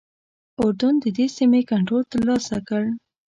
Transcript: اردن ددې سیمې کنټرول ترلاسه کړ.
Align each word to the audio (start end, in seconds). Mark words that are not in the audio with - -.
اردن 0.61 0.93
ددې 1.03 1.27
سیمې 1.37 1.61
کنټرول 1.71 2.03
ترلاسه 2.13 2.57
کړ. 2.67 2.83